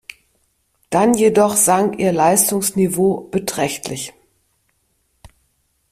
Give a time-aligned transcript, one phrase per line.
[0.89, 4.15] Dann jedoch sank ihr Leistungsniveau beträchtlich.